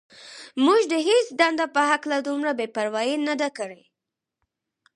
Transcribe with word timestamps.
موږ 0.65 0.81
د 0.91 0.93
هېڅ 1.07 1.25
دندې 1.39 1.65
په 1.75 1.81
هکله 1.91 2.17
دومره 2.27 2.51
بې 2.57 2.67
پروايي 2.75 3.15
نه 3.27 3.35
ده 3.41 3.49
کړې. 3.57 3.81